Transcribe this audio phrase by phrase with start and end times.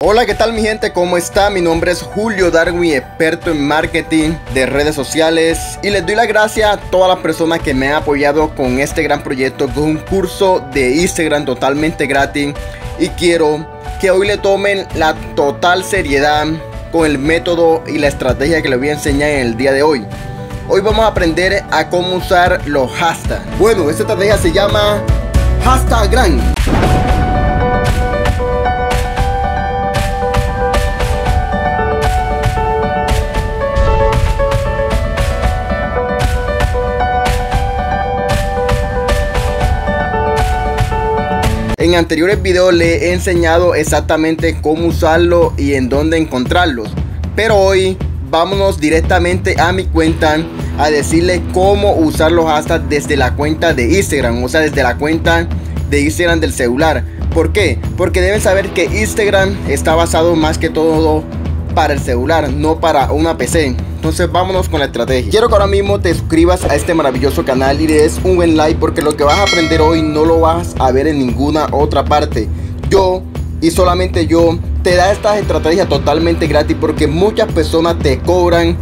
[0.00, 0.92] Hola, ¿qué tal mi gente?
[0.92, 1.50] ¿Cómo está?
[1.50, 6.24] Mi nombre es Julio Darwin, experto en marketing de redes sociales y les doy la
[6.24, 9.78] gracias a todas las personas que me han apoyado con este gran proyecto que es
[9.78, 12.54] un curso de Instagram totalmente gratis
[13.00, 13.66] y quiero
[14.00, 16.46] que hoy le tomen la total seriedad
[16.92, 19.82] con el método y la estrategia que les voy a enseñar en el día de
[19.82, 20.06] hoy.
[20.68, 23.58] Hoy vamos a aprender a cómo usar los hashtags.
[23.58, 25.02] Bueno, esta estrategia se llama
[25.64, 27.07] hashtag gran.
[41.88, 46.90] En anteriores videos le he enseñado exactamente cómo usarlo y en dónde encontrarlos.
[47.34, 47.96] Pero hoy
[48.30, 50.36] vámonos directamente a mi cuenta
[50.76, 54.44] a decirle cómo usar los hashtags desde la cuenta de Instagram.
[54.44, 55.48] O sea, desde la cuenta
[55.88, 57.04] de Instagram del celular.
[57.32, 57.78] ¿Por qué?
[57.96, 61.24] Porque deben saber que Instagram está basado más que todo
[61.74, 63.76] para el celular, no para una PC.
[63.98, 65.28] Entonces vámonos con la estrategia.
[65.28, 68.56] Quiero que ahora mismo te suscribas a este maravilloso canal y le des un buen
[68.56, 71.66] like porque lo que vas a aprender hoy no lo vas a ver en ninguna
[71.72, 72.48] otra parte.
[72.88, 73.22] Yo
[73.60, 78.76] y solamente yo te da estas estrategias totalmente gratis porque muchas personas te cobran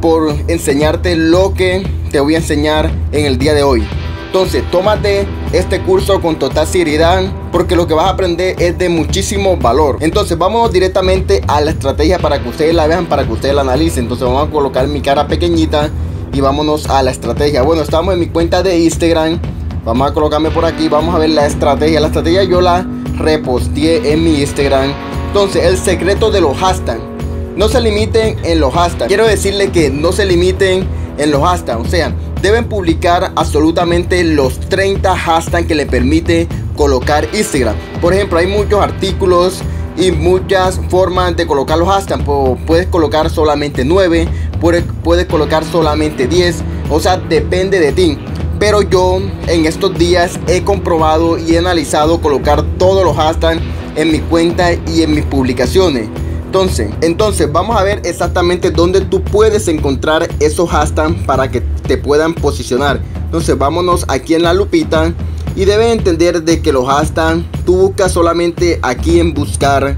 [0.00, 3.86] por enseñarte lo que te voy a enseñar en el día de hoy.
[4.32, 8.88] Entonces, tómate este curso con total seriedad porque lo que vas a aprender es de
[8.88, 9.98] muchísimo valor.
[10.00, 13.60] Entonces, vamos directamente a la estrategia para que ustedes la vean, para que ustedes la
[13.60, 14.04] analicen.
[14.04, 15.90] Entonces, vamos a colocar mi cara pequeñita
[16.32, 17.60] y vámonos a la estrategia.
[17.60, 19.38] Bueno, estamos en mi cuenta de Instagram.
[19.84, 22.00] Vamos a colocarme por aquí, vamos a ver la estrategia.
[22.00, 22.86] La estrategia yo la
[23.18, 24.94] reposteé en mi Instagram.
[25.26, 27.02] Entonces, el secreto de los hashtags.
[27.54, 29.08] No se limiten en los hashtags.
[29.08, 30.88] Quiero decirle que no se limiten
[31.18, 31.86] en los hashtags.
[31.86, 37.76] O sea, deben publicar absolutamente los 30 hashtags que le permite colocar Instagram.
[38.00, 39.60] Por ejemplo, hay muchos artículos
[39.96, 42.24] y muchas formas de colocar los hashtags.
[42.66, 44.26] Puedes colocar solamente 9,
[44.60, 46.62] puedes, colocar solamente 10.
[46.90, 48.18] O sea, depende de ti.
[48.58, 53.60] Pero yo en estos días he comprobado y he analizado colocar todos los hashtags
[53.94, 56.08] en mi cuenta y en mis publicaciones.
[56.52, 61.96] Entonces, entonces vamos a ver exactamente dónde tú puedes encontrar esos hashtags para que te
[61.96, 63.00] puedan posicionar.
[63.24, 65.14] Entonces, vámonos aquí en la lupita
[65.56, 69.96] y debes entender de que los hashtags tú buscas solamente aquí en buscar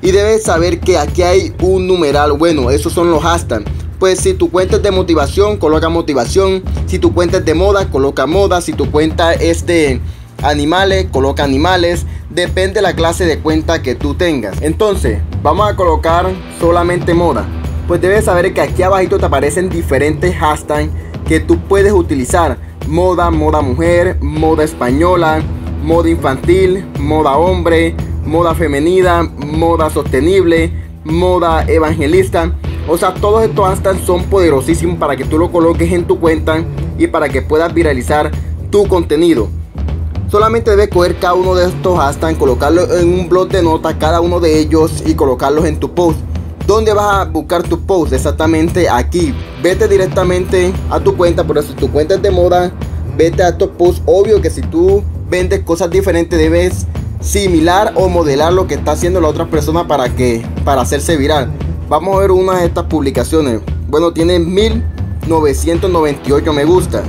[0.00, 2.32] y debes saber que aquí hay un numeral.
[2.38, 3.70] Bueno, esos son los hashtags.
[3.98, 6.62] Pues si tu cuenta es de motivación, coloca motivación.
[6.86, 8.62] Si tu cuenta es de moda, coloca moda.
[8.62, 10.00] Si tu cuenta es de
[10.42, 12.06] animales, coloca animales.
[12.30, 14.60] Depende de la clase de cuenta que tú tengas.
[14.62, 17.46] Entonces, vamos a colocar solamente moda.
[17.86, 20.90] Pues debes saber que aquí abajito te aparecen diferentes hashtags
[21.26, 22.56] que tú puedes utilizar.
[22.88, 25.42] Moda, moda mujer, moda española,
[25.82, 30.72] moda infantil, moda hombre, moda femenina, moda sostenible,
[31.04, 32.52] moda evangelista.
[32.88, 36.64] O sea, todos estos hashtags son poderosísimos para que tú lo coloques en tu cuenta
[36.98, 38.30] y para que puedas viralizar
[38.70, 39.48] tu contenido.
[40.32, 44.22] Solamente debes coger cada uno de estos hashtags, colocarlo en un blog de notas, cada
[44.22, 46.18] uno de ellos y colocarlos en tu post.
[46.66, 48.14] ¿Dónde vas a buscar tu post?
[48.14, 49.34] Exactamente aquí.
[49.62, 52.72] Vete directamente a tu cuenta, por eso si tu cuenta es de moda,
[53.14, 54.00] vete a estos posts.
[54.06, 56.86] Obvio que si tú vendes cosas diferentes debes
[57.20, 61.52] similar o modelar lo que está haciendo la otra persona para que para hacerse viral.
[61.90, 63.60] Vamos a ver una de estas publicaciones.
[63.86, 67.04] Bueno, tiene 1998 me gusta.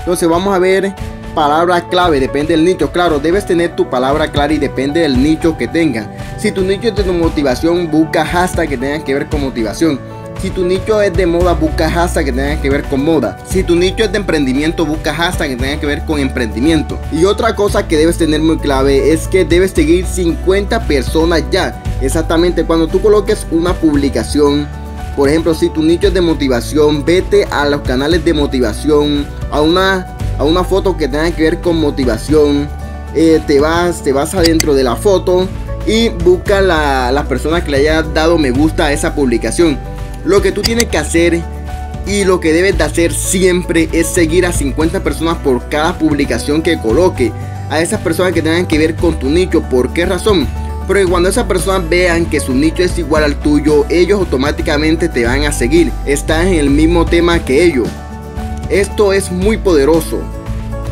[0.00, 0.94] Entonces vamos a ver
[1.34, 2.92] palabra clave, depende del nicho.
[2.92, 6.06] Claro, debes tener tu palabra clara y depende del nicho que tenga.
[6.36, 9.98] Si tu nicho es de motivación, busca hasta que tengan que ver con motivación.
[10.42, 13.38] Si tu nicho es de moda, busca hasta que tenga que ver con moda.
[13.48, 16.98] Si tu nicho es de emprendimiento, busca hasta que tenga que ver con emprendimiento.
[17.12, 21.80] Y otra cosa que debes tener muy clave es que debes seguir 50 personas ya.
[22.00, 24.66] Exactamente, cuando tú coloques una publicación,
[25.16, 29.60] por ejemplo, si tu nicho es de motivación, vete a los canales de motivación, a
[29.60, 32.68] una a una foto que tenga que ver con motivación.
[33.14, 35.46] Eh, te vas, te vas adentro de la foto
[35.86, 39.91] y busca la, las personas que le haya dado me gusta a esa publicación.
[40.24, 41.42] Lo que tú tienes que hacer
[42.06, 46.62] y lo que debes de hacer siempre es seguir a 50 personas por cada publicación
[46.62, 47.32] que coloque.
[47.70, 49.62] A esas personas que tengan que ver con tu nicho.
[49.62, 50.46] ¿Por qué razón?
[50.86, 55.24] Porque cuando esas personas vean que su nicho es igual al tuyo, ellos automáticamente te
[55.24, 55.90] van a seguir.
[56.04, 57.88] Estás en el mismo tema que ellos.
[58.68, 60.20] Esto es muy poderoso.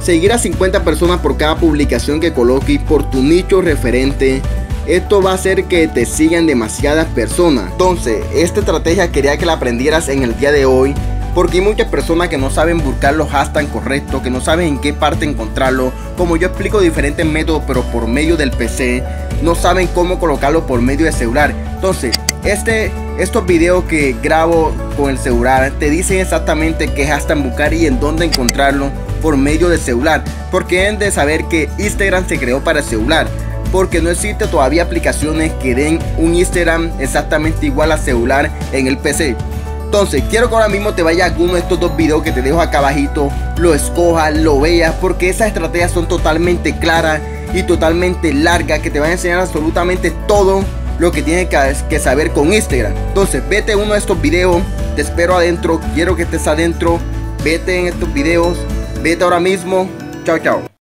[0.00, 4.42] Seguir a 50 personas por cada publicación que coloques por tu nicho referente.
[4.86, 7.72] Esto va a hacer que te sigan demasiadas personas.
[7.72, 10.94] Entonces, esta estrategia quería que la aprendieras en el día de hoy.
[11.34, 14.78] Porque hay muchas personas que no saben buscar los hashtags correctos, que no saben en
[14.78, 15.90] qué parte encontrarlo.
[16.16, 19.02] Como yo explico diferentes métodos, pero por medio del PC,
[19.42, 21.52] no saben cómo colocarlo por medio de celular.
[21.74, 22.14] Entonces,
[22.44, 27.86] este, estos videos que grabo con el celular te dicen exactamente qué hashtag buscar y
[27.86, 28.90] en dónde encontrarlo
[29.22, 30.22] por medio del celular.
[30.52, 33.26] Porque deben de saber que Instagram se creó para el celular.
[33.74, 38.98] Porque no existe todavía aplicaciones que den un Instagram exactamente igual a celular en el
[38.98, 39.34] PC.
[39.84, 42.40] Entonces, quiero que ahora mismo te vaya a alguno de estos dos videos que te
[42.40, 47.20] dejo acá abajito, lo escojas, lo veas, porque esas estrategias son totalmente claras
[47.52, 50.64] y totalmente largas, que te van a enseñar absolutamente todo
[51.00, 52.94] lo que tienes que saber con Instagram.
[53.08, 54.62] Entonces, vete a uno de estos videos,
[54.94, 57.00] te espero adentro, quiero que estés adentro,
[57.42, 58.56] vete en estos videos,
[59.02, 59.88] vete ahora mismo,
[60.24, 60.73] chao chao.